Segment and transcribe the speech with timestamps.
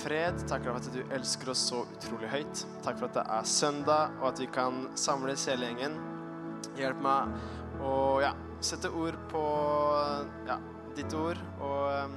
[0.00, 2.62] Fred, takk for at du elsker oss så utrolig høyt.
[2.84, 5.98] Takk for at det er søndag, og at vi kan samles hele gjengen.
[6.78, 7.92] Hjelp meg å
[8.22, 8.30] ja,
[8.64, 9.42] sette ord på
[10.48, 10.56] ja,
[10.96, 12.16] ditt ord, og um,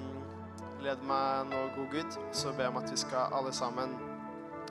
[0.86, 2.18] led meg nå, god Gud.
[2.32, 3.98] Så ber jeg om at vi skal alle sammen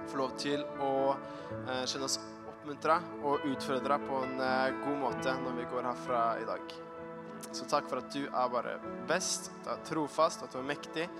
[0.08, 2.16] få lov til å uh, kjenne oss
[2.48, 6.76] oppmuntra og utfordra på en uh, god måte når vi går herfra i dag.
[7.52, 8.78] Så takk for at du er bare
[9.10, 11.10] best, du er trofast, at du er mektig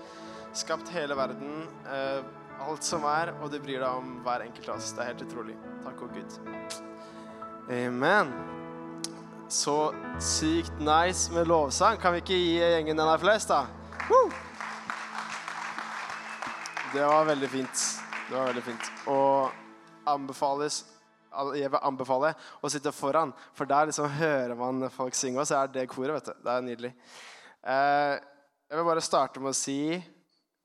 [0.53, 2.23] skapt hele verden, eh,
[2.63, 4.91] alt som er, og du bryr deg om hver enkelt av oss.
[4.93, 5.55] Det er helt utrolig.
[5.83, 6.37] Takk og Gud.
[7.73, 8.33] Amen.
[9.49, 11.99] Så sykt nice med lovsang.
[12.01, 13.65] Kan vi ikke gi gjengen den der flest, da?
[14.09, 14.29] Woo!
[16.93, 17.85] Det var veldig fint.
[18.29, 18.89] Det var veldig fint.
[19.09, 19.51] Og
[20.09, 20.83] anbefales
[21.57, 22.29] jeg vil anbefale
[22.61, 26.13] å sitte foran, for der liksom hører man folk synge, og så er det koret.
[26.13, 26.43] vet du.
[26.45, 26.91] Det er nydelig.
[27.63, 28.19] Eh,
[28.69, 29.97] jeg vil bare starte med å si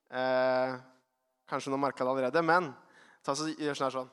[0.09, 0.77] Eh,
[1.49, 2.71] kanskje noen merka det allerede, men
[3.25, 4.11] ta så, gjør sånn her sånn.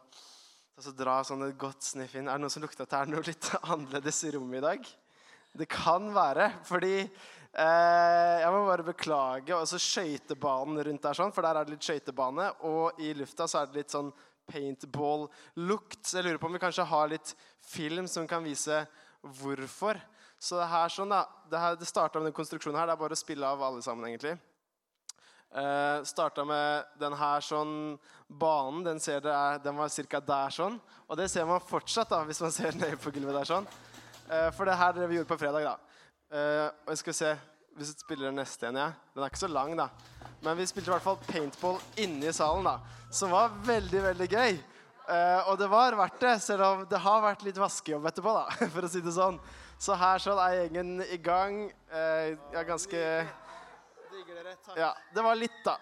[0.76, 2.28] Ta så Dra sånn et godt sniff inn.
[2.28, 4.94] Er det noen som lukter at det er noe litt annerledes i rommet i dag?
[5.56, 9.56] Det kan være, fordi eh, Jeg må bare beklage.
[9.56, 12.50] Og så skøytebanen rundt der, sånn, for der er det litt skøytebane.
[12.68, 14.12] Og i lufta så er det litt sånn
[14.52, 16.02] paintball-lukt.
[16.04, 17.32] Så jeg lurer på om vi kanskje har litt
[17.66, 18.84] film som kan vise
[19.40, 20.02] hvorfor.
[20.36, 22.92] Så det her sånn da, det, her, det starta med den konstruksjonen her.
[22.92, 24.36] Det er bare å spille av alle sammen, egentlig.
[25.56, 27.96] Uh, Starta med denne sånn
[28.28, 28.84] banen.
[28.84, 30.20] Den, er, den var ca.
[30.20, 30.80] der sånn.
[31.08, 33.68] Og det ser man fortsatt da, hvis man ser ned på gulvet der sånn.
[34.28, 36.02] Uh, for det her det vi gjorde på fredag, da.
[36.34, 37.36] Uh, og jeg skal se
[37.76, 38.80] hvis vi spiller den neste igjen.
[38.80, 38.92] Ja.
[39.14, 39.90] Den er ikke så lang, da.
[40.44, 42.80] Men vi spilte i hvert fall paintball inne i salen, da.
[43.12, 44.60] Som var veldig, veldig gøy.
[45.06, 48.46] Uh, og det var verdt det, selv om det har vært litt vaskejobb etterpå, da,
[48.74, 49.40] for å si det sånn.
[49.80, 51.60] Så her sånn er gjengen i gang.
[51.92, 53.02] Uh, jeg er ganske
[54.76, 55.78] ja, det var litt, da.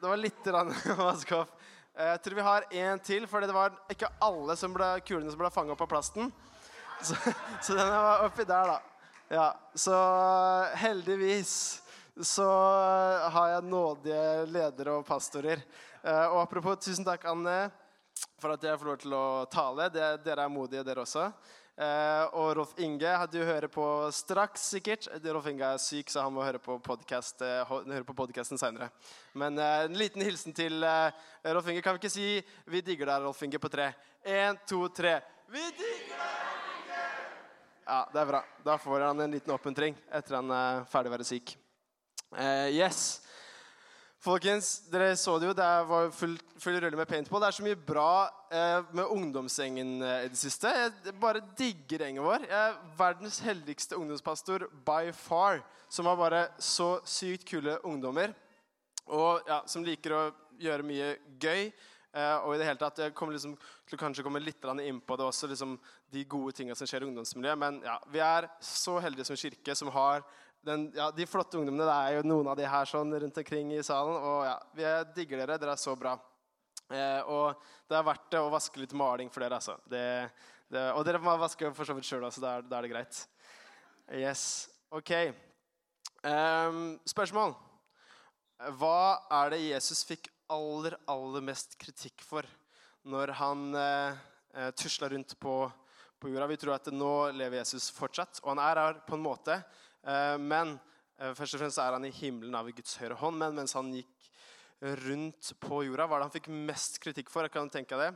[0.00, 0.46] Det var litt
[0.98, 1.56] vask opp.
[2.00, 5.40] Jeg tror vi har en til, for det var ikke alle som ble, kulene som
[5.40, 6.30] ble fanga opp av plasten.
[7.00, 7.16] Så,
[7.64, 9.06] så den var oppi der, da.
[9.32, 9.94] Ja, så
[10.76, 11.52] heldigvis
[12.20, 12.48] så
[13.32, 15.62] har jeg nådige ledere og pastorer.
[16.02, 17.70] Eh, og apropos, tusen takk, Anne,
[18.42, 19.88] for at jeg får lov til å tale.
[19.94, 21.30] dere er modige, dere også.
[21.80, 25.06] Uh, og Rolf Inge du hører på straks, sikkert.
[25.24, 28.90] Rolf Inge er syk, så han må høre på, uh, på podcasten seinere.
[29.32, 31.80] Men uh, en liten hilsen til Rolf Inge.
[31.80, 33.94] Kan vi ikke si 'Vi digger deg', Rolf Inge, på tre?
[34.20, 35.22] Én, to, tre.
[35.48, 37.00] Vi digger deg, Inge!
[37.86, 38.44] Ja, det er bra.
[38.64, 41.56] Da får han en liten oppmuntring etter han er ferdig å være syk.
[42.76, 43.22] yes.
[44.20, 45.52] Folkens, dere så det jo.
[45.56, 47.40] Det var full, full rulle med paintball.
[47.40, 48.08] Det er så mye bra
[48.52, 50.68] eh, med ungdomsgjengen eh, i det siste.
[50.76, 52.44] Jeg bare digger gjengen vår.
[52.44, 55.62] Jeg er verdens heldigste ungdomspastor by far.
[55.88, 58.34] Som har bare så sykt kule ungdommer.
[59.08, 60.20] Og ja, som liker å
[60.60, 61.70] gjøre mye gøy.
[62.12, 63.56] Eh, og i det hele tatt, Jeg kommer liksom
[63.88, 65.78] til kanskje komme litt inn på det også, liksom
[66.12, 67.56] de gode tingene som skjer i ungdomsmiljøet.
[67.58, 70.28] Men ja, vi er så heldige som kirke som har
[70.66, 73.72] den, ja, de flotte ungdommene, det er jo noen av de her sånn rundt omkring
[73.72, 74.16] i salen.
[74.16, 75.56] Og ja, vi digger dere.
[75.60, 76.16] Dere er så bra.
[76.90, 79.78] Eh, og det er verdt det å vaske litt maling for dere, altså.
[79.88, 80.02] Det,
[80.68, 82.42] det, og dere må vaske for så vidt sjøl, altså.
[82.44, 83.22] da er, er, det greit.
[84.20, 84.44] Yes.
[84.92, 85.14] OK.
[86.26, 87.54] Um, spørsmål.
[88.76, 89.02] Hva
[89.40, 92.44] er det Jesus fikk aller, aller mest kritikk for
[93.08, 94.18] når han eh,
[94.60, 95.54] eh tusla rundt på,
[96.20, 96.50] på jorda?
[96.50, 99.56] Vi tror at nå lever Jesus fortsatt, og han er her på en måte.
[100.06, 100.76] Eh, men
[101.18, 103.40] eh, først og fremst er han i himmelen av Guds høyre hånd.
[103.40, 104.30] Men mens han gikk
[104.80, 107.44] rundt på jorda, hva er det han fikk mest kritikk for?
[107.44, 108.10] Jeg kan tenke det.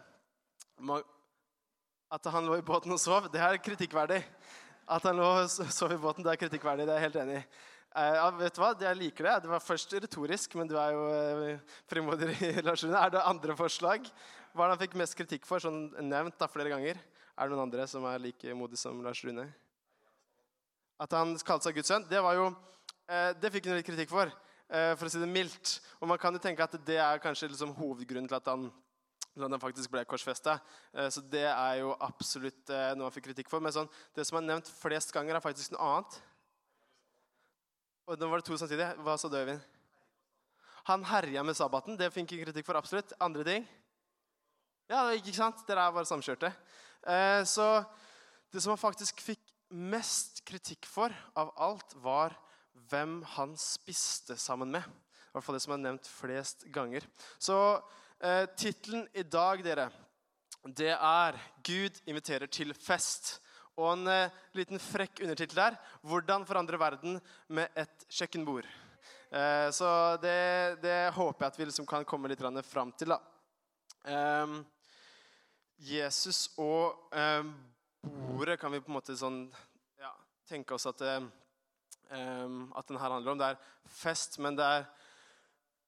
[2.14, 4.22] At han lå i båten og sov, det er kritikkverdig.
[4.94, 6.86] At han lå og sov i båten, det er kritikkverdig.
[6.88, 7.44] Det er jeg helt enig i.
[7.94, 8.72] Eh, ja, vet du hva?
[8.80, 9.34] Jeg liker det.
[9.44, 11.04] Det var først retorisk, men du er jo
[11.90, 12.96] frimodig i Rune.
[12.98, 14.08] Er det andre forslag?
[14.54, 16.98] Hva er det han fikk mest kritikk for, sånn nevnt da, flere ganger?
[17.34, 19.46] Er det noen andre som er like modig som Lars Rune?
[21.04, 22.48] At han kalte seg Guds sønn, det var jo
[23.10, 24.30] eh, Det fikk han litt kritikk for,
[24.72, 25.76] eh, for å si det mildt.
[26.00, 28.70] Og man kan jo tenke at det er kanskje liksom hovedgrunnen til at han,
[29.34, 30.56] at han faktisk ble korsfesta.
[30.94, 33.64] Eh, så det er jo absolutt noe han fikk kritikk for.
[33.64, 36.18] Men sånn, det som er nevnt flest ganger, er faktisk noe annet.
[38.08, 38.88] Og nå var det to samtidig.
[39.04, 39.70] Hva sa du, Øyvind?
[40.88, 41.96] Han herja med sabbaten.
[42.00, 42.76] Det fikk han kritikk for.
[42.80, 43.12] absolutt.
[43.24, 43.68] Andre ting?
[44.92, 45.64] Ja, ikke sant?
[45.68, 46.50] Dere er bare samkjørte.
[47.48, 47.64] Så
[48.52, 49.43] det som han faktisk fikk
[49.74, 52.36] mest kritikk for av alt, var
[52.90, 54.86] hvem han spiste sammen med.
[54.86, 57.06] I hvert fall det som er nevnt flest ganger.
[57.42, 57.56] Så
[58.22, 59.88] eh, tittelen i dag, dere,
[60.64, 63.40] det er 'Gud inviterer til fest'.
[63.74, 68.70] Og en eh, liten frekk undertittel der 'Hvordan forandre verden med et kjøkkenbord'.
[69.30, 73.08] Eh, så det, det håper jeg at vi liksom kan komme litt fram til.
[73.08, 73.18] da.
[74.06, 74.62] Eh,
[75.78, 77.42] Jesus og eh,
[78.04, 79.40] bordet kan vi på en måte sånn
[80.00, 80.10] ja,
[80.48, 81.24] tenke oss at, eh,
[82.12, 83.40] at den her handler om.
[83.40, 84.86] Det er fest, men det er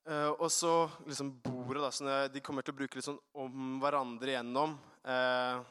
[0.08, 0.72] uh, også
[1.06, 1.82] liksom bordet.
[1.82, 4.76] da, sånn, De kommer til å bruke litt sånn om hverandre igjennom.
[5.06, 5.62] Uh,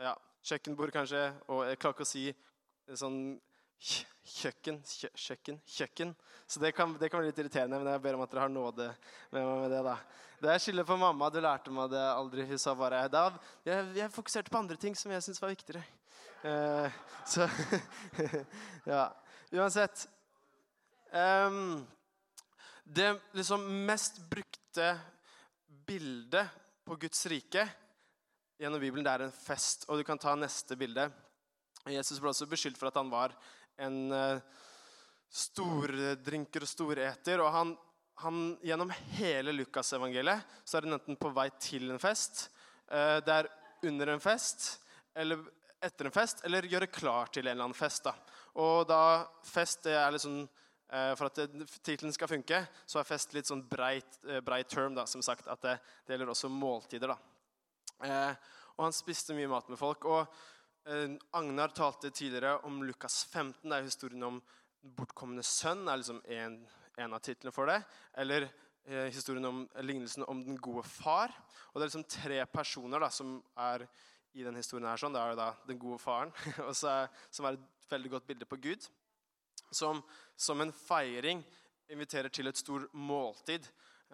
[0.00, 0.14] ja,
[0.44, 1.26] kjøkkenbord, kanskje.
[1.48, 2.26] Og jeg klarer ikke å si
[3.00, 3.18] sånn
[3.84, 6.14] kjøkken, kjø, kjøkken, kjøkken.
[6.46, 8.52] Så det kan, det kan, bli litt irriterende, men jeg ber om at dere har
[8.52, 8.88] nåde
[9.32, 9.82] med meg med det.
[9.86, 9.96] da.
[10.44, 11.30] Det er skylder på mamma.
[11.32, 12.46] Du lærte meg det aldri.
[12.48, 13.28] Hun sa bare da,
[13.66, 15.84] jeg, jeg fokuserte på andre ting som jeg syntes var viktigere.
[16.44, 16.98] Eh,
[17.28, 17.48] så
[18.92, 19.08] Ja.
[19.54, 20.08] Uansett.
[21.14, 21.86] Um,
[22.84, 24.98] det liksom mest brukte
[25.86, 26.48] bildet
[26.84, 27.68] på Guds rike
[28.58, 29.86] gjennom Bibelen, det er en fest.
[29.88, 31.06] Og du kan ta neste bilde.
[31.92, 33.34] Jesus ble også beskyldt for at han var
[33.82, 34.40] en uh,
[35.34, 37.42] stordrinker og storeter.
[37.42, 37.74] Og han,
[38.22, 42.48] han, gjennom hele Lukasevangeliet så er han enten på vei til en fest,
[42.92, 43.50] uh, det er
[43.84, 44.68] under en fest,
[45.14, 45.42] eller
[45.84, 48.06] etter en fest, eller gjøre klar til en eller annen fest.
[48.06, 48.14] da.
[48.62, 49.02] Og da
[49.44, 51.40] fest det er litt sånn uh, For at
[51.82, 54.94] tittelen skal funke, så er fest litt sånn breit, breit term.
[54.96, 57.12] da, som sagt, At det, det gjelder også måltider.
[57.12, 58.34] da.
[58.76, 60.04] og han spiste mye mat med folk.
[60.04, 60.53] og Eh,
[61.30, 63.70] Agnar talte tidligere om Lukas 15.
[63.70, 64.40] Det er historien om
[64.84, 65.86] bortkomne sønn.
[65.88, 66.58] er liksom en,
[67.00, 67.78] en av titlene for det.
[68.20, 68.44] Eller
[68.84, 71.32] eh, historien om lignelsen om den gode far.
[71.72, 73.86] Og Det er liksom tre personer da, som er
[74.34, 74.84] i denne historien.
[74.90, 75.00] her.
[75.00, 75.16] Sånn.
[75.16, 76.34] Det er da den gode faren,
[76.68, 78.84] er, som er et veldig godt bilde på Gud.
[79.72, 80.04] Som,
[80.36, 81.40] som en feiring
[81.88, 83.64] inviterer til et stort måltid.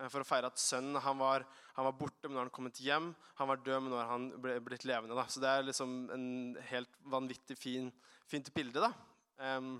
[0.01, 1.45] Eh, for å feire at sønnen han var,
[1.77, 3.13] han var, borte, men nå har han kommet hjem.
[3.41, 5.17] Han var død, men nå har han blitt levende.
[5.19, 5.27] Da.
[5.29, 6.29] Så det er liksom en
[6.71, 7.91] helt vanvittig fin,
[8.31, 8.83] fint bilde.
[8.87, 8.93] da.
[9.41, 9.79] Um,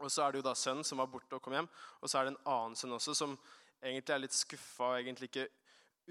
[0.00, 1.68] og så er det jo da sønnen som var borte og kom hjem.
[2.00, 3.36] Og så er det en annen sønn også som
[3.80, 5.48] egentlig er litt skuffa og egentlig ikke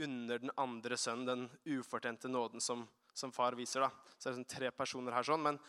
[0.06, 2.86] under den andre sønnen, den ufortjente nåden som,
[3.18, 3.84] som, far viser.
[3.84, 3.90] da.
[4.16, 5.60] Så det er sånn tre personer her sånn, men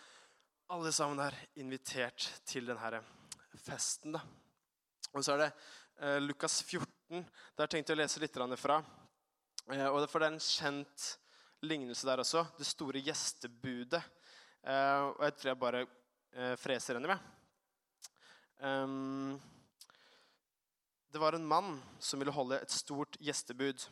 [0.71, 3.03] alle sammen er invitert til denne
[3.65, 4.15] festen.
[4.15, 4.23] da.
[5.17, 7.27] Og så er det eh, Lukas 14 14.
[7.59, 8.77] Der tenkte jeg å lese litt fra.
[9.73, 11.07] Eh, og For det er en kjent
[11.67, 12.45] lignelse der også.
[12.57, 14.03] Det store gjestebudet.
[14.63, 17.19] Eh, og jeg tror jeg bare eh, freser henne med.
[18.63, 19.41] Ehm,
[21.11, 23.89] det var en mann som ville holde et stort gjestebud.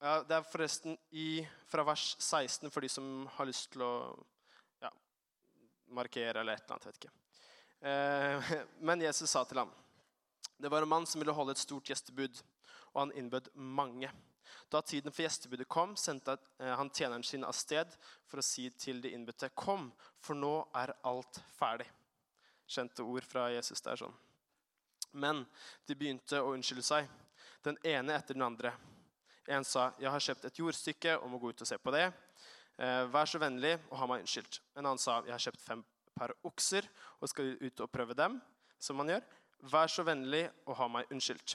[0.00, 3.92] Det er forresten i, fra vers 16 for de som har lyst til å
[4.82, 4.90] ja,
[5.94, 6.90] markere eller et eller annet.
[6.90, 8.66] vet ikke.
[8.90, 9.72] Men Jesus sa til ham
[10.58, 12.42] det var en mann som ville holde et stort gjestebud,
[12.94, 14.10] og han innbød mange.
[14.70, 17.90] Da tiden for gjestebudet kom, sendte eh, han tjeneren sin av sted
[18.28, 21.90] for å si til de innbudte, 'Kom, for nå er alt ferdig.'
[22.66, 24.14] Kjente ord fra Jesus der sånn.
[25.12, 25.44] Men
[25.86, 27.08] de begynte å unnskylde seg,
[27.62, 28.72] den ene etter den andre.
[29.46, 32.12] En sa, 'Jeg har kjøpt et jordstykke og må gå ut og se på det.'
[32.78, 35.84] Eh, 'Vær så vennlig og ha meg unnskyldt.' En annen sa, 'Jeg har kjøpt fem
[36.16, 36.88] par okser
[37.20, 38.40] og skal ut og prøve dem.'
[38.78, 39.22] Som man gjør.
[39.64, 41.54] Vær så vennlig å ha meg unnskyldt.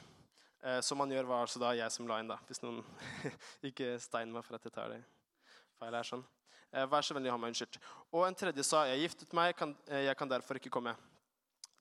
[0.65, 2.39] Eh, som han gjør, var altså da jeg som la inn, da.
[2.47, 2.79] Hvis noen
[3.69, 5.03] ikke steiner meg for at jeg tar det
[5.77, 6.07] feil her.
[6.07, 6.23] sånn.
[6.73, 7.77] Eh, vær så vennlig å ha meg unnskyldt.
[8.09, 10.95] Og en tredje sa, jeg giftet meg, kan, eh, jeg kan derfor ikke komme.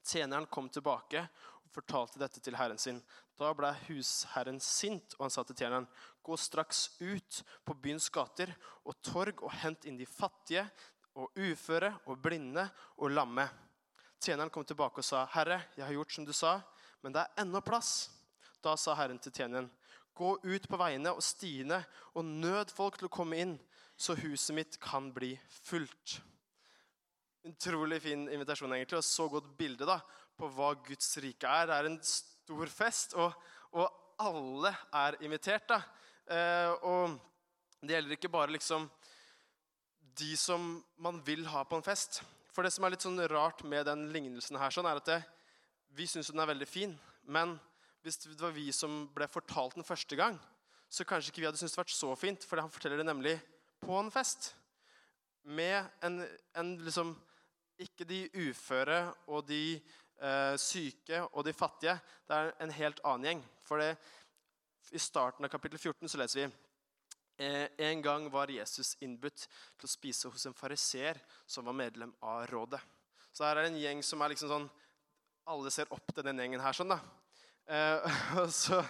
[0.04, 1.22] Tjeneren kom tilbake
[1.64, 3.00] og fortalte dette til herren sin.
[3.40, 5.88] Da ble husherren sint, og han sa til tjeneren,
[6.24, 8.52] gå straks ut på byens gater
[8.84, 10.66] og torg og hent inn de fattige
[11.16, 12.66] og uføre og blinde
[12.98, 13.48] og lamme
[14.18, 16.60] Tjeneren kom tilbake og sa, 'Herre, jeg har gjort som du sa,
[17.02, 18.10] men det er ennå plass.'
[18.62, 19.70] Da sa Herren til tjeneren,
[20.14, 21.84] 'Gå ut på veiene og stiene
[22.14, 23.60] og nød folk til å komme inn,
[23.96, 26.20] så huset mitt kan bli fullt.'
[27.46, 30.00] Utrolig fin invitasjon egentlig, og så godt bilde da,
[30.36, 31.66] på hva Guds rike er.
[31.66, 33.32] Det er en stor fest, og,
[33.72, 35.68] og alle er invitert.
[35.68, 35.82] da.
[36.26, 37.18] Eh, og
[37.80, 38.90] det gjelder ikke bare liksom
[40.18, 42.22] de som man vil ha på en fest.
[42.58, 45.18] For det som er litt sånn rart med den lignelsen, her, sånn er at det,
[45.94, 46.96] vi syns den er veldig fin.
[47.30, 47.52] Men
[48.02, 50.34] hvis det var vi som ble fortalt den første gang,
[50.90, 52.42] så kanskje ikke vi hadde syntes det vært så fint.
[52.42, 53.36] For han forteller det nemlig
[53.78, 54.48] på en fest.
[55.46, 56.18] Med en,
[56.58, 57.14] en liksom
[57.78, 61.94] Ikke de uføre og de eh, syke og de fattige.
[62.26, 63.44] Det er en helt annen gjeng.
[63.70, 63.92] For det,
[64.90, 66.50] i starten av kapittel 14 så leser vi
[67.38, 72.46] en gang var Jesus innbudt til å spise hos en fariseer som var medlem av
[72.50, 72.80] rådet.
[73.32, 74.68] Så her er det en gjeng som er liksom sånn
[75.48, 76.74] Alle ser opp til den gjengen her.
[76.76, 76.98] sånn da.
[77.68, 78.82] Eh, og så,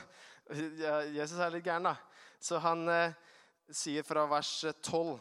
[1.14, 1.94] Jesus er litt gæren, da.
[2.40, 3.14] Så han eh,
[3.70, 4.52] sier fra vers
[4.82, 5.18] 12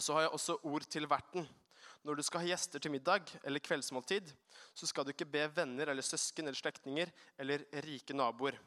[0.00, 1.48] Så har jeg også ord til verten.
[2.04, 4.28] når du skal ha gjester til middag eller kveldsmåltid,
[4.74, 8.58] så skal du ikke be venner eller søsken eller slektninger eller rike naboer.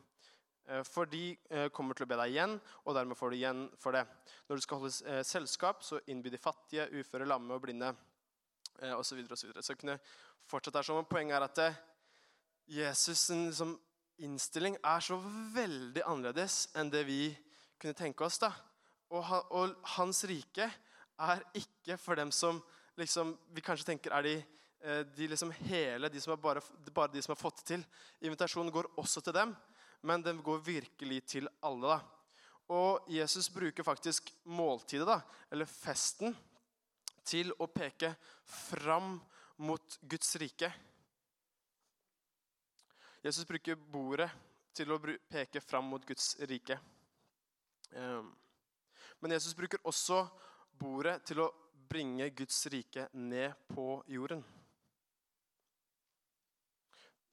[0.68, 3.64] Eh, for de eh, kommer til å be deg igjen, og dermed får du igjen
[3.80, 4.04] for det.
[4.50, 7.94] Når du skal holde eh, selskap, så innby de fattige, uføre, lamme og blinde
[8.78, 9.08] osv.
[9.08, 9.64] Så, videre, og så, videre.
[9.66, 9.96] så kunne
[10.46, 11.08] fortsette her sånn.
[11.10, 11.62] Poenget er at
[12.70, 13.72] Jesus' liksom,
[14.22, 15.18] innstilling er så
[15.56, 17.32] veldig annerledes enn det vi
[17.80, 18.38] kunne tenke oss.
[18.44, 18.52] da.
[19.16, 22.60] Og, og hans rike er ikke for dem som
[23.00, 24.36] liksom, vi kanskje tenker er de,
[25.16, 27.88] de liksom hele, de som er bare, bare de som har fått til.
[28.22, 29.56] Invitasjonen går også til dem
[30.02, 31.88] men den går virkelig til alle.
[31.88, 32.00] da.
[32.68, 36.36] Og Jesus bruker faktisk måltidet, da, eller festen,
[37.28, 38.14] til å peke
[38.44, 39.18] fram
[39.58, 40.70] mot Guds rike.
[43.24, 44.30] Jesus bruker bordet
[44.78, 46.78] til å peke fram mot Guds rike.
[47.92, 48.30] Ehm,
[49.20, 50.22] men Jesus bruker også
[50.80, 51.52] bordet til å
[51.90, 54.44] bringe Guds rike ned på jorden.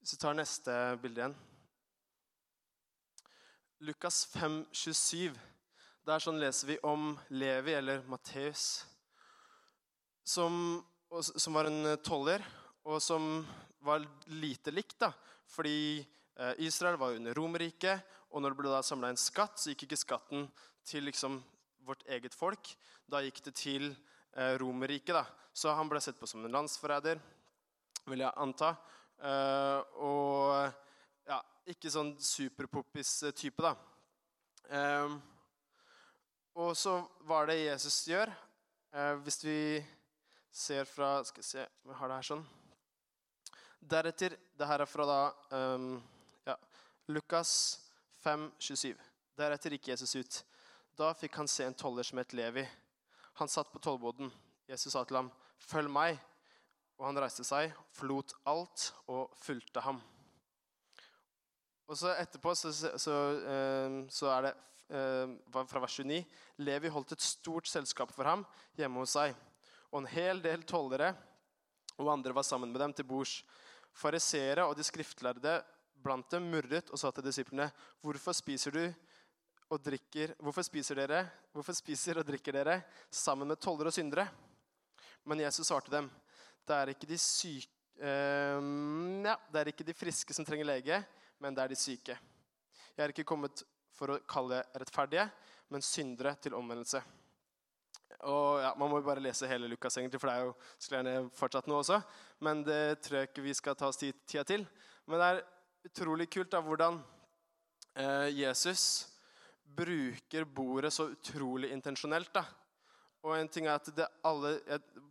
[0.01, 1.37] Hvis vi tar neste bilde igjen
[3.85, 5.35] Lukas 5, 27.
[6.09, 8.87] Der sånn leser vi om Levi, eller Matteus,
[10.25, 10.55] som,
[11.21, 12.41] som, var en toller,
[12.89, 13.43] og som
[13.85, 14.07] var
[14.41, 14.97] lite likt.
[15.05, 15.11] da,
[15.53, 19.75] Fordi eh, Israel var under Romerriket, og når det ble da samla en skatt, så
[19.75, 20.49] gikk ikke skatten
[20.89, 21.43] til liksom
[21.85, 22.73] vårt eget folk.
[23.05, 25.29] Da gikk det til eh, Romerriket.
[25.53, 27.21] Så han ble sett på som en landsforræder,
[28.09, 28.79] vil jeg anta.
[29.21, 30.44] Eh, og
[31.75, 33.75] ikke sånn superpoppis-type, da.
[34.73, 35.19] Um,
[36.55, 36.97] og så
[37.29, 38.33] var det Jesus gjør.
[38.95, 39.59] Uh, hvis vi
[40.55, 42.45] ser fra Skal vi se Vi har det her sånn.
[43.83, 45.19] Deretter Det her er fra da
[45.75, 45.97] um,
[46.47, 46.55] ja,
[47.11, 47.51] Lukas
[48.23, 48.95] 5, 27.
[49.37, 50.39] Deretter gikk Jesus ut.
[50.97, 52.63] Da fikk han se en toller som het Levi.
[53.43, 54.31] Han satt på tollboden.
[54.71, 56.23] Jesus sa til ham, 'Følg meg.'
[56.99, 59.99] Og han reiste seg, forlot alt og fulgte ham.
[61.85, 63.17] Og så etterpå så, så,
[64.09, 64.53] så er det
[64.97, 65.35] eh,
[65.69, 66.23] fra vers 29
[66.65, 68.45] Levi holdt et stort selskap for ham
[68.79, 69.35] hjemme hos seg.
[69.93, 71.13] Og en hel del tollere
[72.01, 73.43] og andre var sammen med dem til bords.
[73.95, 75.59] Fariseere og de skriftlærde
[76.03, 77.69] blant dem murret og sa til disiplene.:
[78.03, 78.85] Hvorfor spiser du
[79.71, 81.23] og drikker Hvorfor spiser dere
[81.53, 84.27] Hvorfor spiser og drikker dere sammen med tollere og syndere?
[85.25, 86.11] Men Jesus svarte dem.
[86.67, 88.61] Det er ikke de syke eh,
[89.25, 91.05] ja, det er ikke de friske som trenger lege,
[91.45, 92.17] men det er de syke.
[92.97, 93.61] Jeg er ikke kommet
[93.93, 95.27] for å kalle rettferdige,
[95.69, 97.03] men syndere til omvendelse.
[98.25, 101.03] Og ja, Man må jo bare lese hele Lukas, egentlig, for det er jo skulle
[101.03, 101.99] gjerne fortsatt nå også.
[102.47, 104.65] Men det tror jeg ikke vi skal ta oss tida til.
[105.05, 105.43] Men det er
[105.91, 107.01] utrolig kult da, hvordan
[108.01, 109.11] eh, Jesus
[109.77, 112.41] bruker bordet så utrolig intensjonelt.
[113.25, 114.57] Og en ting er at det alle,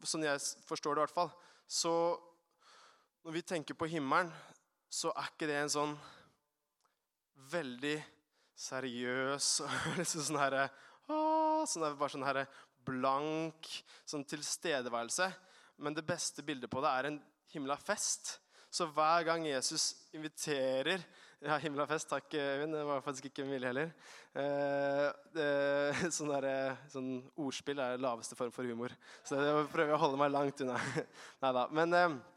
[0.07, 1.31] Sånn jeg forstår det, i hvert fall,
[1.69, 1.93] så
[3.23, 4.33] når vi tenker på himmelen,
[4.93, 5.93] så er ikke det en sånn
[7.51, 7.97] veldig
[8.63, 10.67] seriøs og liksom sånn herre
[11.03, 12.45] sånn Bare sånn herre
[12.83, 13.67] blank
[14.07, 15.29] sånn tilstedeværelse.
[15.83, 17.19] Men det beste bildet på det er en
[17.53, 18.37] himla fest.
[18.73, 21.03] Så hver gang Jesus inviterer
[21.43, 22.07] Ja, himla fest.
[22.07, 22.75] Takk, Øyvind.
[22.75, 23.89] Det var faktisk ikke mulig heller.
[24.31, 25.47] Eh, det,
[26.15, 28.95] sånn, der, sånn, ordspill er laveste form for humor.
[29.27, 30.79] Så jeg prøver å holde meg langt unna.
[31.43, 31.65] Nei da.
[31.75, 32.32] Men eh, Eh,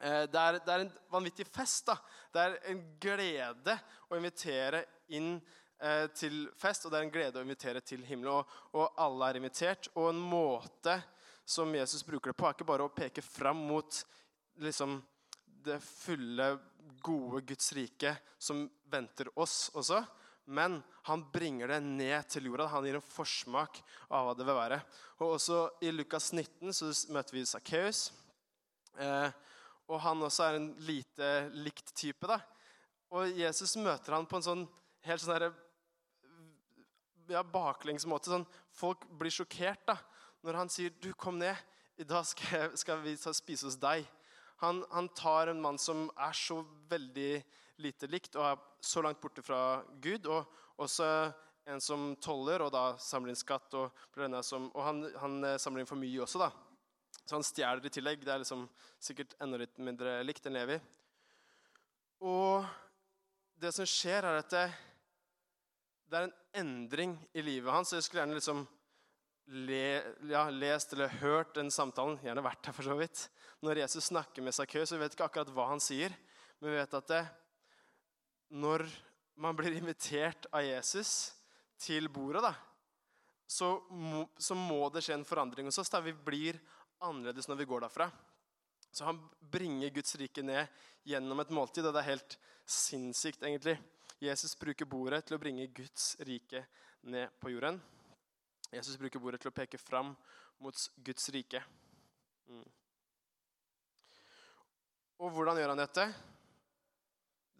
[0.00, 1.90] det er, det er, en vanvittig fest.
[1.90, 1.96] da.
[2.32, 3.76] Det er en glede
[4.08, 8.40] å invitere inn eh, til fest, og det er en glede å invitere til himmelen.
[8.40, 9.90] Og, og, alle er invitert.
[9.96, 10.96] Og en måte
[11.44, 14.00] som Jesus bruker det på, er ikke bare å peke fram mot
[14.62, 15.00] liksom,
[15.64, 16.54] det fulle,
[17.04, 20.00] gode Guds rike som venter oss også.
[20.50, 22.66] Men han bringer det ned til jorda.
[22.72, 23.78] Han gir en forsmak
[24.08, 24.80] av hva det vil være.
[25.20, 28.08] Og også I Lukas 19 så møter vi Sakkeus.
[28.98, 29.28] Eh,
[29.90, 31.30] og han også er en lite
[31.66, 32.26] likt type.
[32.30, 32.38] da.
[33.10, 34.62] Og Jesus møter han på en sånn
[35.06, 35.50] helt sånn herre
[37.30, 38.30] ja, baklengs måte.
[38.30, 39.98] Sånn, folk blir sjokkert da,
[40.46, 41.56] når han sier, 'Du, kom ned.
[41.98, 44.06] I dag skal, skal vi spise hos deg.'
[44.60, 47.42] Han, han, tar en mann som er så veldig
[47.80, 50.44] lite likt og er så langt borte fra Gud, og
[50.76, 51.32] også
[51.64, 53.72] en som toller og da samler inn skatt.
[53.72, 56.50] Og, og han, han, eh, samler inn for mye også, da.
[57.30, 58.24] Så han stjeler i tillegg.
[58.26, 58.64] Det er liksom
[58.98, 60.80] sikkert enda litt mindre likt enn Levi.
[62.26, 62.64] Og
[63.62, 64.64] det som skjer, er at det,
[66.10, 67.92] det er en endring i livet hans.
[67.94, 68.64] Jeg skulle gjerne liksom
[69.68, 69.84] le,
[70.26, 72.18] ja, lest eller hørt den samtalen.
[72.24, 73.22] Gjerne vært her, for så vidt.
[73.62, 76.16] Når Jesus snakker med Sakkeus, vi vet ikke akkurat hva han sier,
[76.58, 77.22] men vi vet at det,
[78.58, 78.88] når
[79.38, 81.30] man blir invitert av Jesus
[81.78, 82.56] til bordet, da,
[83.50, 85.90] så må, så må det skje en forandring hos oss.
[85.90, 86.58] Da vi blir
[87.00, 88.10] annerledes når vi går derfra.
[88.90, 90.66] Så han bringer Guds rike ned
[91.06, 93.76] gjennom et måltid, og det er helt sinnssykt, egentlig.
[94.20, 96.64] Jesus bruker bordet til å bringe Guds rike
[97.08, 97.78] ned på jorden.
[98.70, 100.12] Jesus bruker bordet til å peke fram
[100.60, 101.62] mot Guds rike.
[102.50, 102.66] Mm.
[105.20, 106.06] Og hvordan gjør han dette?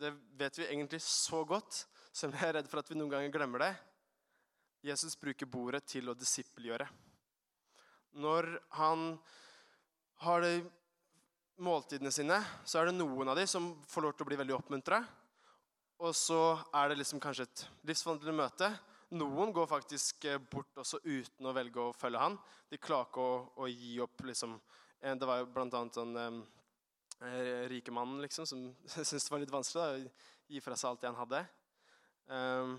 [0.00, 3.32] Det vet vi egentlig så godt, som jeg er redd for at vi noen ganger
[3.35, 3.73] glemmer det.
[4.90, 6.87] Jesus bruker bordet til å disippelgjøre.
[8.19, 9.14] Når han
[10.25, 10.55] har det
[11.61, 14.57] måltidene sine, så er det noen av dem som får lov til å bli veldig
[14.57, 15.02] oppmuntra.
[16.00, 18.71] Og så er det liksom kanskje et livsforvandlende møte.
[19.21, 22.38] Noen går faktisk eh, bort også uten å velge å følge han.
[22.71, 24.25] De klarer ikke å, å gi opp.
[24.25, 24.57] liksom.
[25.00, 29.83] Det var jo annet sånn eh, rike mannen liksom, som syntes det var litt vanskelig
[29.83, 31.45] da, å gi fra seg alt det han hadde.
[32.31, 32.75] Um,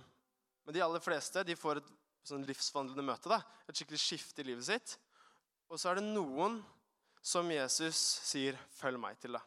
[0.65, 1.89] men de aller fleste de får et
[2.25, 3.29] sånn livsforvandlende møte.
[3.29, 4.97] da, Et skikkelig skifte i livet sitt.
[5.71, 6.57] Og så er det noen
[7.23, 7.95] som Jesus
[8.27, 9.31] sier 'følg meg' til.
[9.31, 9.39] da.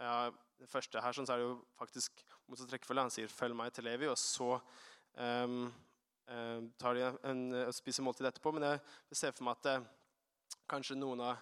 [0.00, 3.02] Ja, det første her sånn, så er det jo faktisk motsatt rekkefølge.
[3.02, 4.60] Han sier 'følg meg til Levi', og så
[5.18, 5.74] um,
[6.28, 8.54] um, tar de en, en, spiser måltid etterpå.
[8.54, 8.80] Men jeg
[9.12, 9.86] ser for meg at det,
[10.66, 11.36] kanskje noen av,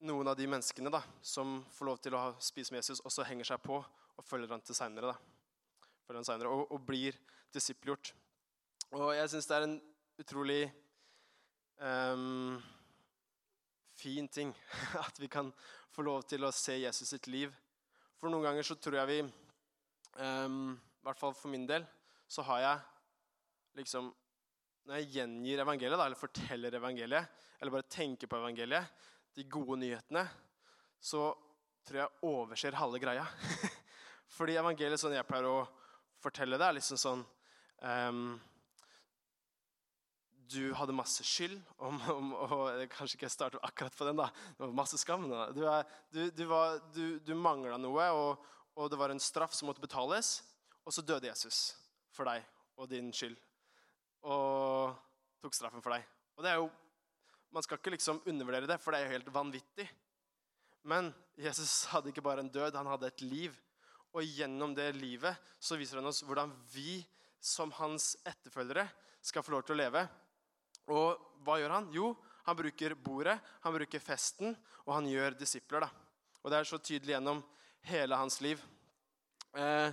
[0.00, 3.44] noen av de menneskene da, som får lov til å spise med Jesus, også henger
[3.44, 3.84] seg på
[4.16, 5.14] og følger han til seinere.
[6.10, 7.14] Og, og blir
[7.54, 8.14] disippelgjort.
[8.90, 9.82] Og jeg syns det er en
[10.18, 10.83] utrolig
[11.78, 12.62] um,
[13.98, 14.52] fin ting
[15.06, 15.52] at vi kan
[15.94, 17.54] få lov til å se Jesus sitt liv.
[18.18, 19.18] For noen ganger så tror jeg vi
[20.18, 21.86] um, I hvert fall for min del
[22.30, 22.84] så har jeg
[23.80, 24.12] liksom
[24.84, 29.78] Når jeg gjengir evangeliet, da, eller forteller evangeliet, eller bare tenker på evangeliet, de gode
[29.80, 30.26] nyhetene,
[31.00, 31.30] så
[31.88, 33.24] tror jeg overser halve greia.
[34.36, 35.64] Fordi evangeliet, sånn jeg pleier å
[36.20, 37.24] fortelle det, er liksom sånn
[37.80, 38.36] um,
[40.50, 41.56] du hadde masse skyld.
[41.78, 44.28] Og, om, og kanskje ikke jeg starter akkurat på den, da.
[44.54, 45.26] Det var masse skam.
[45.30, 45.46] Da.
[45.54, 45.62] Du,
[46.14, 48.46] du, du, var, du, du mangla noe, og,
[48.76, 50.38] og, det var en straff som måtte betales.
[50.84, 51.72] Og så døde Jesus
[52.12, 52.44] for deg
[52.78, 53.36] og din skyld.
[54.28, 54.94] Og
[55.44, 56.06] tok straffen for deg.
[56.36, 56.72] Og det er jo,
[57.54, 59.84] Man skal ikke liksom undervurdere det, for det er jo helt vanvittig.
[60.90, 63.54] Men Jesus hadde ikke bare en død, han hadde et liv.
[64.10, 66.98] Og gjennom det livet så viser han oss hvordan vi
[67.38, 68.88] som hans etterfølgere
[69.24, 70.02] skal få lov til å leve.
[70.90, 71.90] Og hva gjør han?
[71.94, 72.12] Jo,
[72.44, 75.86] han bruker bordet, han bruker festen, og han gjør disipler.
[75.86, 75.90] da.
[76.42, 77.42] Og Det er så tydelig gjennom
[77.88, 78.60] hele hans liv.
[79.56, 79.90] Eh,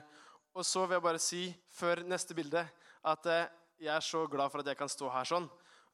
[0.53, 2.65] og så vil jeg bare si, før neste bilde,
[3.07, 3.47] at eh,
[3.79, 5.47] jeg er så glad for at jeg kan stå her sånn.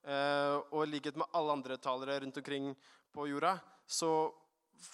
[0.07, 2.71] Eh, og i likhet med alle andre talere rundt omkring
[3.13, 4.31] på jorda, så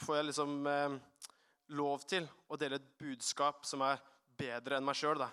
[0.03, 0.97] får jeg liksom eh,
[1.77, 4.01] lov til å dele et budskap som er
[4.37, 5.23] bedre enn meg sjøl.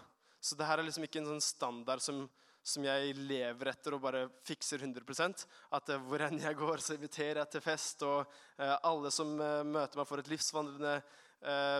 [0.40, 2.22] Så det her er liksom ikke en sånn standard som
[2.62, 6.94] som jeg lever etter og bare fikser 100 At uh, hvor enn jeg går, så
[6.96, 8.04] inviterer jeg til fest.
[8.04, 11.00] Og uh, alle som uh, møter meg, får et livsvandrende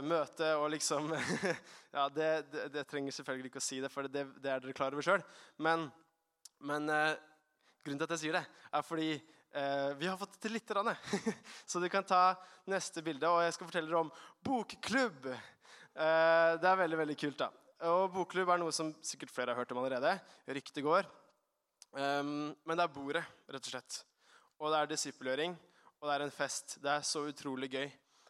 [0.09, 0.55] møte.
[0.57, 1.11] Og liksom
[1.97, 4.73] Ja, det, det, det, trenger selvfølgelig ikke å si det, for det, det er dere
[4.73, 5.21] klar over sjøl.
[5.61, 5.85] Men,
[6.65, 9.11] men grunnen til at jeg sier det, er fordi
[10.01, 10.73] vi har fått til litt.
[11.71, 12.39] så du kan ta
[12.73, 14.15] neste bilde, og jeg skal fortelle dere om
[14.49, 15.29] bokklubb.
[15.29, 17.43] det er veldig, veldig kult.
[17.45, 17.51] da.
[17.81, 20.11] Og bokklubb er noe som sikkert flere har hørt om allerede.
[20.53, 21.07] Ryktet går.
[21.97, 24.01] Um, men det er bordet, rett og slett.
[24.61, 25.55] Og det er disippelgjøring,
[25.97, 26.75] og det er en fest.
[26.85, 27.87] Det er så utrolig gøy.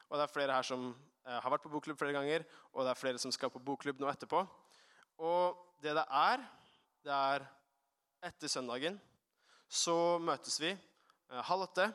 [0.07, 2.93] Og det er flere her som uh, har vært på bokklubb flere ganger, og det
[2.93, 4.45] er flere som skal på bokklubb nå etterpå.
[5.19, 6.47] Og det det er,
[7.03, 7.49] det er
[8.31, 9.01] etter søndagen
[9.67, 11.89] så møtes vi uh, halv åtte,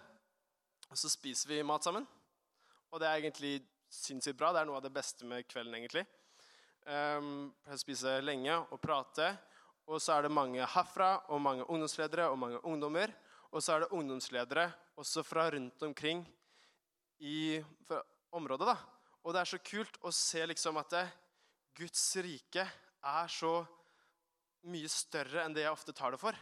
[0.92, 2.04] og så spiser vi mat sammen.
[2.92, 3.56] Og det er egentlig
[3.88, 4.52] sinnssykt bra.
[4.52, 6.04] Det er noe av det beste med kvelden, egentlig.
[6.86, 7.50] Um,
[7.82, 9.38] spiser å lenge og prater.
[9.90, 13.14] Og så er det mange herfra, og mange ungdomsledere og mange ungdommer.
[13.52, 14.68] Og så er det ungdomsledere
[14.98, 16.24] også fra rundt omkring
[17.20, 17.62] i
[18.32, 18.68] området.
[18.68, 18.78] da.
[19.24, 21.06] Og det er så kult å se liksom at det,
[21.76, 23.66] Guds rike er så
[24.72, 26.38] mye større enn det jeg ofte tar det for.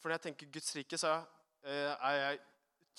[0.00, 1.18] For når jeg tenker Guds rike, så
[1.66, 2.40] eh, er jeg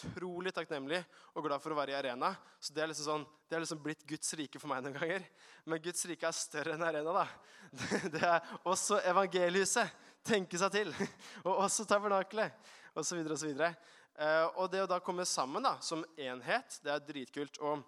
[0.01, 0.99] utrolig takknemlig
[1.35, 2.33] og glad for å være i arena.
[2.59, 5.25] Så Det er liksom sånn, det er liksom blitt Guds rike for meg noen ganger.
[5.65, 7.13] Men Guds rike er større enn arena.
[7.13, 7.27] da.
[8.13, 9.91] Det er også evangelihuset.
[10.23, 10.93] Tenke seg til.
[11.47, 12.53] Og også tabernakelet.
[12.95, 13.71] Og så videre og så videre.
[14.19, 17.61] Eh, og det å da komme sammen da, som enhet, det er dritkult.
[17.63, 17.85] Og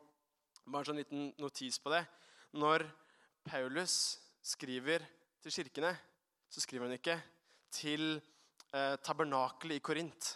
[0.63, 2.05] bare en sånn liten notis på det.
[2.55, 2.85] Når
[3.43, 3.97] Paulus
[4.43, 5.03] skriver
[5.43, 5.91] til kirkene,
[6.47, 7.17] så skriver han ikke
[7.73, 10.31] til eh, tabernakelet i Korint.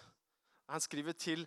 [0.67, 1.45] Han skriver til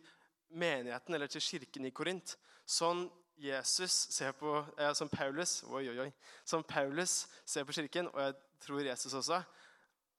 [0.50, 2.36] menigheten eller til kirken i Korint.
[2.66, 3.06] Sånn
[3.40, 6.10] Jesus ser på, eh, som, Paulus, oi, oi, oi,
[6.44, 9.40] som Paulus ser på kirken, og jeg tror Jesus også,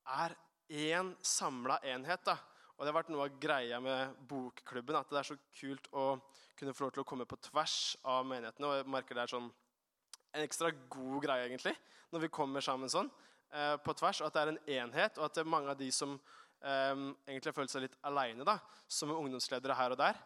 [0.09, 0.35] er
[0.71, 2.25] én samla enhet.
[2.25, 2.37] da.
[2.77, 6.05] Og det har vært noe av greia med bokklubben, at det er så kult å
[6.57, 8.67] kunne få lov til å komme på tvers av menighetene.
[8.67, 9.51] Og jeg merker det er sånn
[10.31, 11.75] en ekstra god greie, egentlig,
[12.09, 13.11] når vi kommer sammen sånn
[13.53, 14.23] eh, på tvers.
[14.23, 16.17] Og at det er en enhet, og at mange av de som
[16.63, 20.19] eh, egentlig har følt seg litt aleine som ungdomsledere her og der,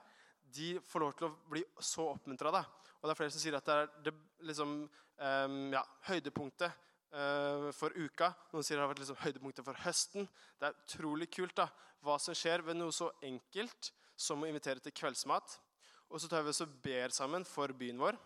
[0.55, 2.51] de får lov til å bli så oppmuntra.
[2.55, 4.15] Og det er flere som sier at det er det,
[4.47, 4.77] liksom,
[5.19, 6.81] eh, ja, høydepunktet
[7.15, 8.31] uh, for uka.
[8.53, 10.29] Noen sier det har vært liksom høydepunktet for høsten.
[10.59, 11.69] Det er utrolig kult da,
[12.05, 15.57] hva som skjer ved noe så enkelt som å invitere til kveldsmat.
[16.11, 18.19] Og så tar vi oss og ber sammen for byen vår.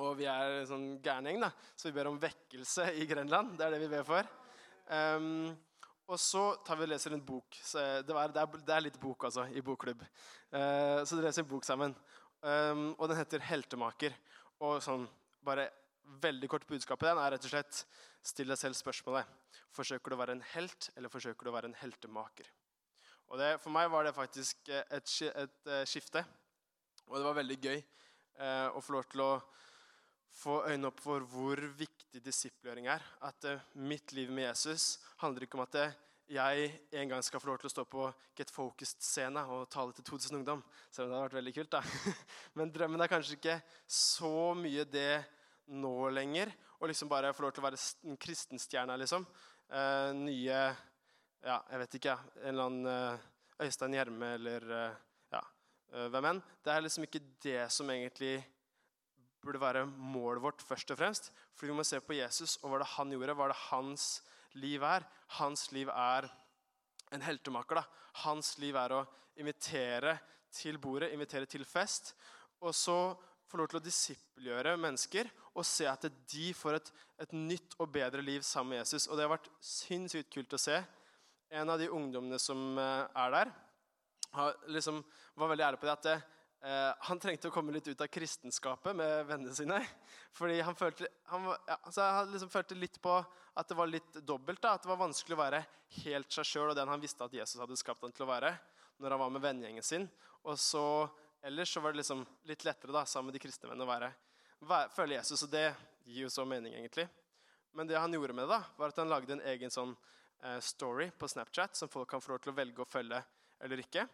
[0.00, 1.42] Og vi er en sånn gæren gjeng,
[1.74, 3.56] så vi ber om vekkelse i Grenland.
[3.58, 4.28] Det er det vi ber for.
[4.90, 5.50] Um,
[6.10, 7.58] og så tar vi og leser en bok.
[7.72, 10.02] Det er, det, er, litt bok altså, i bokklubb.
[10.50, 11.94] Uh, så dere leser en bok sammen.
[12.42, 14.16] Um, og den heter 'Heltemaker'.
[14.66, 15.06] Og sånn
[15.44, 15.70] bare
[16.20, 17.84] veldig kort budskap i den er rett og slett
[18.26, 19.28] still deg selv spørsmålet
[19.74, 22.48] forsøker du å være en helt, eller forsøker du å være en heltemaker.
[23.30, 26.24] Og det, For meg var det faktisk et, et, et eh, skifte.
[27.06, 29.30] Og det var veldig gøy eh, å få lov til å
[30.34, 33.02] få øynene opp for hvor viktig disippelgjøring er.
[33.26, 35.96] At uh, mitt liv med Jesus handler ikke om at eh,
[36.30, 38.06] jeg en gang skal få lov til å stå på
[38.38, 40.62] Get Focused-scena og tale til 2000 ungdom.
[40.90, 41.74] Selv om det hadde vært veldig kult.
[41.74, 42.14] da.
[42.56, 45.24] Men drømmen er kanskje ikke så mye det
[45.74, 46.54] nå lenger.
[46.78, 49.26] Og liksom bare få lov til å være en kristenstjerne, liksom.
[49.70, 50.62] Uh, nye
[51.40, 52.32] ja, jeg vet ikke, ja.
[52.44, 53.20] en eller annen
[53.64, 54.64] Øystein Gjerme eller
[55.32, 55.40] ja,
[56.12, 56.40] hvem enn.
[56.60, 58.34] Det er liksom ikke det som egentlig
[59.44, 61.30] burde være målet vårt, først og fremst.
[61.56, 64.08] Fordi vi må se på Jesus og hva det han gjorde, hva det hans
[64.60, 65.06] liv er.
[65.38, 66.28] Hans liv er
[67.14, 67.80] en heltemaker.
[67.80, 67.84] da.
[68.24, 69.06] Hans liv er å
[69.40, 70.18] invitere
[70.52, 72.14] til bordet, invitere til fest.
[72.60, 72.98] Og så
[73.50, 76.90] få lov til å disippelgjøre mennesker og se at de får et,
[77.24, 79.08] et, nytt og bedre liv sammen med Jesus.
[79.08, 80.76] Og det har vært sinnssykt kult å se.
[81.50, 83.50] En av de ungdommene som eh, er der,
[84.70, 85.00] liksom,
[85.34, 86.18] var veldig ærlig på det at det,
[86.62, 89.80] eh, han trengte å komme litt ut av kristenskapet med vennene sine.
[90.38, 94.62] Fordi han følte, han, ja, han liksom følte litt på at det var litt dobbelt.
[94.62, 95.64] Da, at det var vanskelig å være
[96.02, 98.54] helt seg sjøl og den han visste at Jesus hadde skapt han til å være,
[99.00, 100.08] når han var med vennegjengen sin.
[100.46, 100.84] Og så
[101.42, 104.10] Ellers så var det liksom litt lettere da, sammen med de kristne vennene å være,
[104.60, 105.46] være, følge Jesus.
[105.46, 105.70] Og det
[106.04, 107.06] gir jo så mening, egentlig.
[107.72, 109.94] Men det han gjorde med det, da, var at han lagde en egen sånn
[110.44, 113.22] eh, story på Snapchat som folk kan få lov til å velge å følge
[113.60, 114.04] eller ikke.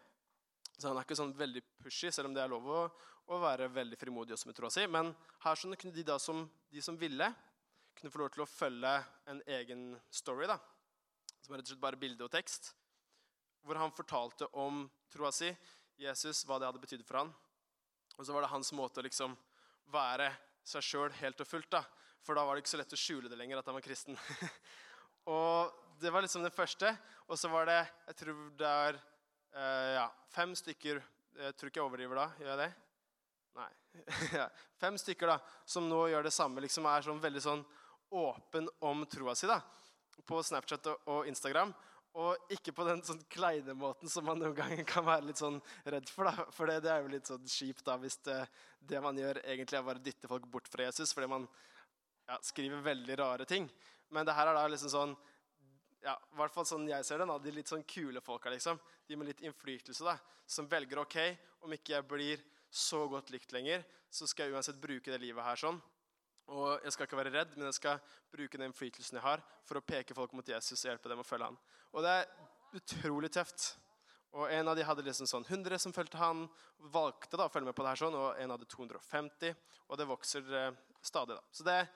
[0.77, 2.81] Så han er ikke sånn veldig pushy, selv om det er lov å,
[3.33, 4.83] å være veldig frimodig også med troa si.
[4.85, 5.09] Men
[5.43, 7.31] her sånn kunne de da som, de som ville,
[7.97, 8.91] kunne få lov til å følge
[9.31, 10.45] en egen story.
[10.49, 10.59] da,
[11.41, 12.75] Som er rett og slett bare bilde og tekst.
[13.65, 15.49] Hvor han fortalte om troa si
[15.97, 17.33] Jesus, hva det hadde betydd for han.
[18.17, 19.33] Og så var det hans måte å liksom
[19.89, 20.29] være
[20.67, 21.71] seg sjøl helt og fullt.
[21.73, 21.81] da.
[22.21, 24.17] For da var det ikke så lett å skjule det lenger at han var kristen.
[25.33, 26.93] og Det var liksom den første.
[27.25, 29.01] Og så var det jeg tror det er
[29.53, 30.99] ja, fem stykker
[31.37, 32.27] Jeg tror ikke jeg overdriver da.
[32.39, 32.69] Gjør jeg det?
[33.57, 33.69] Nei.
[34.81, 36.63] fem stykker da, som nå gjør det samme.
[36.65, 37.63] liksom Er sånn veldig sånn
[38.17, 39.59] åpen om troa si da,
[40.25, 41.73] på Snapchat og Instagram.
[42.17, 45.59] Og ikke på den sånn kleine måten som man noen ganger kan være litt sånn
[45.85, 46.29] redd for.
[46.29, 46.47] da.
[46.55, 48.39] For det, det er jo litt sånn kjipt da, hvis det,
[48.79, 51.45] det, man gjør, egentlig er bare å dytte folk bort fra Jesus fordi man
[52.27, 53.69] ja, skriver veldig rare ting.
[54.09, 55.13] Men det her er da liksom sånn
[56.03, 58.79] ja, i hvert fall sånn jeg ser da, de litt sånn kule folka, liksom.
[59.07, 61.19] De med litt innflytelse, da, som velger OK,
[61.65, 65.43] om ikke jeg blir så godt likt lenger, så skal jeg uansett bruke det livet
[65.43, 65.79] her sånn
[66.47, 67.99] og jeg skal ikke være redd, men jeg skal
[68.31, 71.27] bruke den innflytelsen jeg har, for å peke folk mot Jesus og hjelpe dem å
[71.27, 71.57] følge han.
[71.91, 72.29] Og det er
[72.79, 73.73] utrolig tøft.
[74.37, 76.45] Og En av de hadde liksom sånn 100 som fulgte han,
[76.93, 79.55] valgte da å følge med på det her sånn, og en hadde 250.
[79.87, 81.35] Og det vokser eh, stadig.
[81.35, 81.43] da.
[81.51, 81.91] Så det er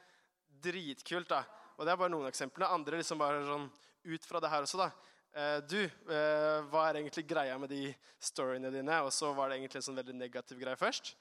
[0.67, 1.29] dritkult.
[1.31, 1.43] da.
[1.77, 2.71] Og Det er bare noen eksempler.
[2.71, 3.69] Andre liksom bare sånn
[4.03, 4.81] ut fra det her også.
[4.81, 4.91] da.
[5.31, 8.97] Eh, du, eh, hva er egentlig greia med de storyene dine?
[9.05, 11.13] Og så var det egentlig en sånn veldig negativ greie først.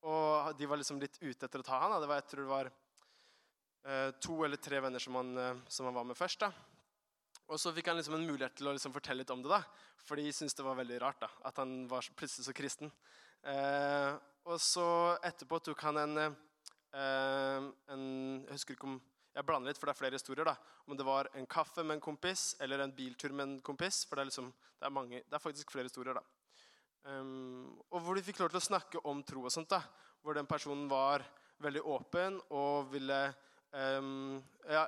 [0.00, 1.92] Og de var liksom litt ute etter å ta han.
[1.92, 2.00] Da.
[2.00, 5.96] Det var, jeg tror det var eh, to eller tre venner som han, som han,
[5.98, 6.46] var med først.
[6.46, 6.52] da.
[7.50, 9.64] Og så fikk han liksom en mulighet til å liksom fortelle litt om det, da.
[10.06, 12.92] for de syntes det var veldig rart da, at han var plutselig så kristen.
[13.50, 14.12] Eh,
[14.46, 14.86] og så
[15.26, 18.04] etterpå tok han en, eh, en
[18.46, 20.48] Jeg husker ikke om jeg blander litt, for det er flere historier.
[20.48, 24.04] da, Om det var en kaffe med en kompis eller en biltur med en kompis.
[24.04, 26.18] For det er, liksom, det er, mange, det er faktisk flere historier.
[26.18, 26.24] da.
[27.04, 29.70] Um, og hvor de fikk lov til å snakke om tro og sånt.
[29.70, 29.82] da,
[30.20, 31.24] Hvor den personen var
[31.62, 33.20] veldig åpen og ville
[33.72, 34.86] um, ja,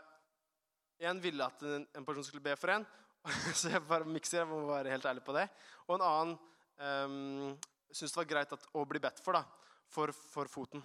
[1.03, 2.85] En ville at en, en, person skulle be for en,
[3.59, 5.49] så jeg bare mikser, jeg må være helt ærlig på det.
[5.89, 6.37] Og en annen
[6.79, 7.57] um,
[7.91, 9.43] syntes det var greit at, å bli bedt for, da,
[9.91, 10.83] for, for foten.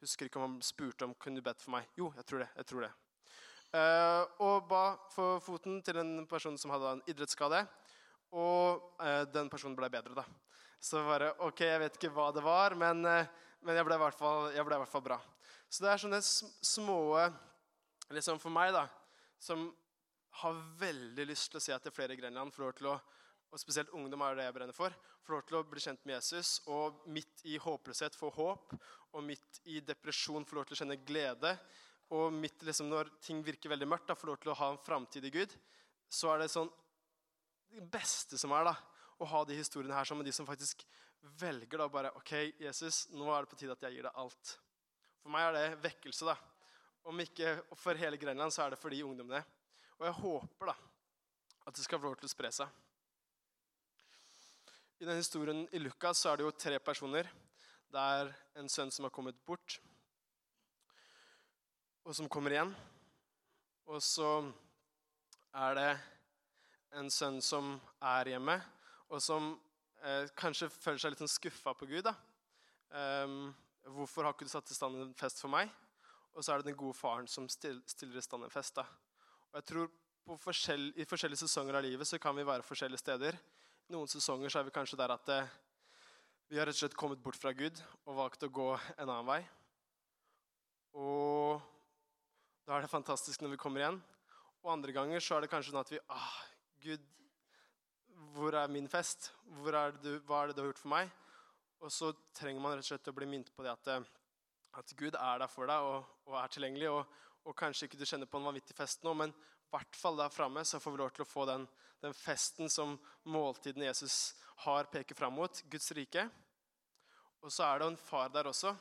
[0.00, 1.88] Husker ikke om han spurte om kunne du bedt for meg.
[1.98, 2.48] Jo, jeg tror det.
[2.56, 2.90] jeg tror det.
[3.70, 7.66] Uh, og ba for foten til en person som hadde en idrettsskade.
[8.32, 10.24] og uh, den personen ble bedre, da.
[10.80, 13.26] Så bare OK, jeg vet ikke hva det var, men, uh,
[13.62, 15.20] men jeg, ble i hvert fall, jeg ble i hvert fall bra.
[15.68, 17.00] Så det er sånne små
[18.10, 18.88] liksom For meg, da,
[19.38, 19.68] som
[20.42, 22.96] har veldig lyst til å se det er flere i Grenland får lov til å
[23.50, 26.16] og spesielt ungdom er det jeg brenner for, får lov til å bli kjent med
[26.16, 28.74] Jesus og midt i håpløshet få håp,
[29.14, 31.54] og midt i depresjon får lov til å kjenne glede,
[32.14, 34.82] og midt liksom når ting virker veldig mørkt, da, får lov til å ha en
[34.82, 35.54] framtid i Gud,
[36.10, 36.70] så er det sånn
[37.70, 38.74] det beste som er, da,
[39.20, 40.82] å ha de historiene her sammen med de som faktisk
[41.38, 44.54] velger da bare OK, Jesus, nå er det på tide at jeg gir deg alt.
[45.20, 46.36] For meg er det vekkelse, da.
[47.10, 49.42] Om ikke for hele Grenland, så er det for de ungdommene.
[50.00, 50.76] Og jeg håper da
[51.68, 52.72] at det skal få lov til å spre seg.
[55.00, 57.24] I denne historien i Lukas så er det jo tre personer.
[57.88, 58.28] Det er
[58.60, 59.78] en sønn som har kommet bort,
[62.04, 62.74] og som kommer igjen.
[63.88, 64.28] Og så
[65.56, 65.86] er det
[67.00, 67.78] en sønn som
[68.10, 68.58] er hjemme,
[69.08, 69.54] og som
[70.04, 72.04] eh, kanskje føler seg litt sånn skuffa på Gud.
[72.04, 72.12] da.
[72.92, 73.54] Um,
[73.96, 75.72] hvorfor har ikke du satt i stand en fest for meg?
[76.36, 78.76] Og så er det den gode faren som stiller i stand en fest.
[78.76, 78.84] da.
[79.48, 83.40] Og jeg tror forskjell, I forskjellige sesonger av livet så kan vi være forskjellige steder.
[83.90, 85.48] Noen sesonger så er vi kanskje der at eh,
[86.46, 87.74] vi har rett og slett kommet bort fra Gud
[88.04, 89.40] og valgt å gå en annen vei.
[90.94, 91.58] Og
[92.68, 93.98] da er det fantastisk når vi kommer igjen.
[94.62, 96.36] Og andre ganger så er det kanskje sånn at vi ah,
[96.84, 97.02] Gud,
[98.36, 99.32] hvor er min fest?
[99.58, 101.10] Er du, hva er det du har gjort for meg?
[101.82, 104.06] Og så trenger man rett og slett å bli minnet på det at, eh,
[104.78, 106.92] at Gud er der for deg og, og er tilgjengelig.
[106.94, 109.34] Og, og, kanskje ikke du kjenner på en vanvittig fest nå, men
[109.70, 111.66] hvert fall der framme så får vi lov til å få den,
[112.02, 112.96] den festen som
[113.30, 115.62] måltiden Jesus har, peker fram mot.
[115.70, 116.26] Guds rike.
[117.40, 118.74] Og så er det en far der også.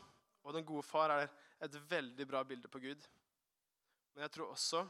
[0.44, 1.30] Og den gode far er
[1.64, 3.08] et veldig bra bilde på Gud.
[4.14, 4.84] Men jeg tror også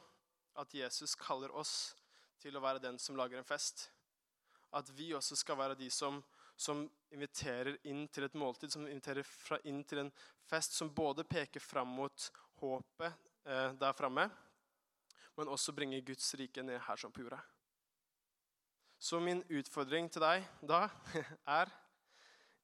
[0.59, 1.93] at Jesus kaller oss
[2.41, 3.89] til å være den som lager en fest.
[4.73, 6.21] At vi også skal være de som
[6.59, 6.81] som
[7.15, 9.23] inviterer inn til et måltid, som inviterer
[9.69, 10.09] inn til en
[10.49, 12.25] fest som både peker fram mot
[12.59, 14.25] håpet eh, der framme,
[15.39, 17.39] men også bringe Guds rike ned her som på jorda.
[18.99, 20.82] Så min utfordring til deg da
[21.60, 21.71] er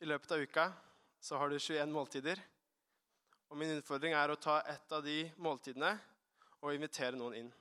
[0.04, 0.66] I løpet av uka
[1.24, 2.42] så har du 21 måltider.
[3.48, 5.94] Og min utfordring er å ta ett av de måltidene
[6.60, 7.52] og invitere noen inn.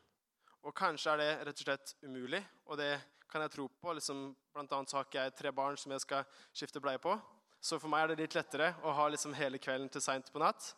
[0.65, 2.91] Og kanskje er det rett og slett umulig, og det
[3.31, 3.95] kan jeg tro på.
[3.95, 7.15] Liksom, blant annet så har ikke jeg tre barn som jeg skal skifte bleie på.
[7.63, 10.43] Så for meg er det litt lettere å ha liksom hele kvelden til seint på
[10.43, 10.73] natt.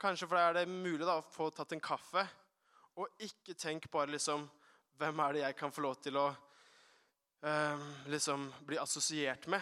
[0.00, 2.24] Kanskje for deg er det mulig da, å få tatt en kaffe,
[2.96, 4.48] og ikke tenk bare liksom
[4.96, 6.30] Hvem er det jeg kan få lov til å
[7.44, 9.60] eh, liksom bli assosiert med?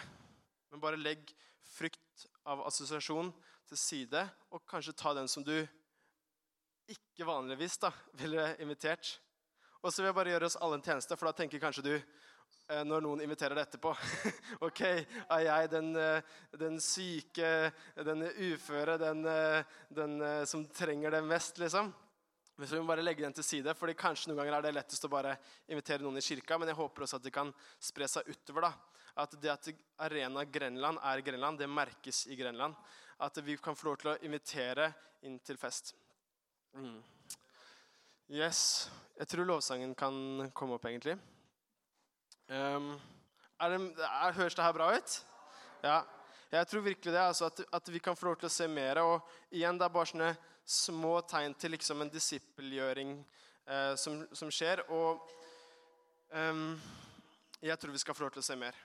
[0.71, 1.33] Men bare legg
[1.75, 3.33] frykt av assosiasjon
[3.67, 4.21] til side,
[4.55, 5.57] og kanskje ta den som du
[6.87, 9.17] ikke vanligvis da, ville invitert.
[9.81, 11.93] Og så vil jeg bare gjøre oss alle en tjeneste, for da tenker kanskje du
[11.97, 13.91] eh, når noen inviterer deg etterpå
[14.69, 17.51] OK, er jeg den, eh, den syke,
[18.07, 20.17] den uføre, den, eh, den,
[20.47, 21.91] som trenger det mest, liksom?
[22.55, 24.75] Men så vi må bare legge den til side, fordi kanskje noen ganger er det
[24.77, 25.33] lettest å bare
[25.67, 27.51] invitere noen i kirka, men jeg håper også at det kan
[27.83, 28.69] spre seg utover.
[28.69, 29.01] da.
[29.25, 29.67] At det at
[30.07, 32.75] Arena Grenland er Grenland, det merkes i Grenland.
[33.19, 34.89] At vi kan få lov til å invitere
[35.27, 35.93] inn til fest.
[36.75, 36.99] Mm.
[38.31, 38.89] Yes.
[39.15, 41.15] Jeg tror lovsangen kan komme opp, egentlig.
[42.47, 42.93] Um,
[43.61, 45.15] er det, er, høres det her bra ut?
[45.83, 46.01] Ja.
[46.51, 47.21] Jeg tror virkelig det.
[47.21, 48.99] Altså at, at, vi kan få lov til å se mer.
[49.03, 50.33] Og igjen, det er bare sånne
[50.65, 54.81] små tegn til liksom en disippelgjøring eh, som, som, skjer.
[54.93, 55.21] Og
[56.33, 56.73] um,
[57.61, 58.77] jeg tror vi skal få lov til å se mer.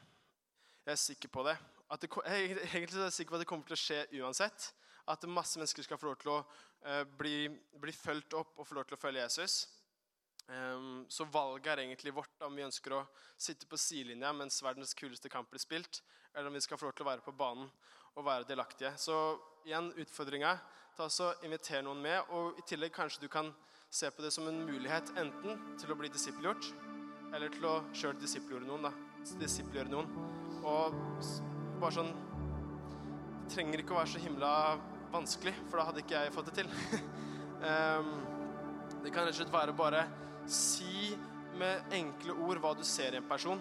[0.84, 1.56] Jeg er sikker på det.
[2.02, 4.70] det jeg, egentlig er jeg sikker på at det kommer til å skje uansett.
[5.10, 6.40] At masse mennesker skal få lov til å
[6.84, 7.36] eh, bli,
[7.80, 9.62] bli fulgt opp og få lov til å følge Jesus.
[10.50, 13.04] Um, så valget er egentlig vårt om vi ønsker å
[13.38, 16.00] sitte på sidelinja mens verdens kuleste kamp blir spilt,
[16.34, 17.68] eller om vi skal få lov til å være på banen
[18.18, 18.90] og være delaktige.
[18.98, 19.14] Så
[19.68, 20.56] igjen utfordringa.
[20.96, 22.30] Ta så Inviter noen med.
[22.34, 23.52] Og i tillegg kanskje du kan
[23.90, 26.66] se på det som en mulighet enten til å bli disippelgjort,
[27.34, 28.88] eller til å sjøl disippelgjøre noen.
[28.88, 28.92] da,
[29.40, 30.10] disippelgjøre noen.
[30.60, 30.94] Og
[31.80, 32.12] bare sånn
[33.40, 34.50] Det trenger ikke å være så himla
[35.10, 36.68] vanskelig, for da hadde ikke jeg fått det til.
[37.66, 38.12] um,
[39.02, 40.04] det kan rett og slett være bare
[40.46, 41.16] si
[41.58, 43.58] med enkle ord hva du ser i en person.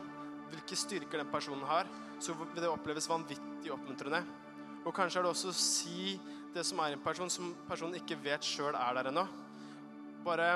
[0.52, 1.90] Hvilke styrker den personen har.
[2.22, 4.22] Så vil det oppleves vanvittig oppmuntrende.
[4.86, 6.20] Og kanskje er det også å si
[6.54, 9.26] det som er en person, som personen ikke vet sjøl er der ennå.
[10.26, 10.52] Bare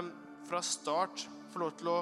[0.48, 1.98] fra start få lov til å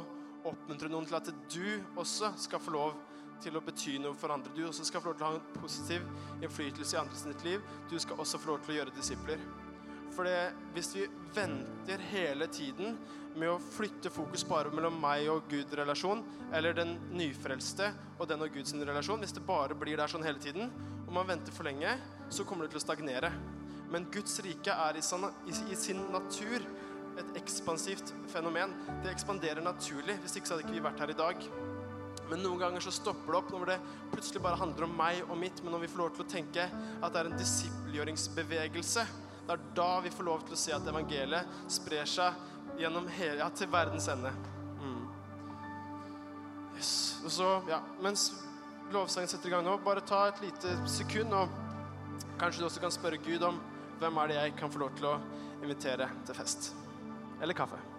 [0.49, 1.65] oppmuntre noen til at du
[1.99, 2.99] også skal få lov
[3.41, 4.53] til å bety noe for andre.
[4.55, 6.05] Du også skal få lov til å ha en positiv
[6.41, 7.65] innflytelse i andres sitt liv.
[7.89, 9.41] Du skal også få lov til å gjøre disipler.
[10.11, 10.27] For
[10.75, 12.97] hvis vi venter hele tiden
[13.39, 18.51] med å flytte fokus bare mellom meg og Gud-relasjon, eller den nyfrelste og den og
[18.51, 20.67] Guds relasjon, hvis det bare blir der sånn hele tiden,
[21.07, 21.95] og man venter for lenge,
[22.31, 23.31] så kommer det til å stagnere.
[23.91, 25.03] Men Guds rike er i,
[25.75, 26.63] sin natur
[27.19, 28.73] et ekspansivt fenomen.
[29.03, 30.15] Det ekspanderer naturlig.
[30.23, 31.47] Hvis ikke så hadde ikke vi vært her i dag.
[32.31, 33.79] Men noen ganger så stopper det opp når det
[34.13, 35.59] plutselig bare handler om meg og mitt.
[35.63, 39.03] Men når vi får lov til å tenke at det er en disippelgjøringsbevegelse,
[39.41, 43.41] det er da vi får lov til å se at evangeliet sprer seg gjennom hele,
[43.41, 44.31] ja, til verdens ende.
[44.79, 45.01] Mm.
[46.77, 46.93] Yes.
[47.25, 48.29] Og så, ja, mens
[48.95, 51.51] lovsangen setter i gang nå, bare ta et lite sekund, og
[52.39, 53.59] kanskje du også kan spørre Gud om
[54.01, 55.17] hvem er det jeg kan få lov til å
[55.61, 56.71] invitere til fest
[57.41, 57.90] eller kaffe.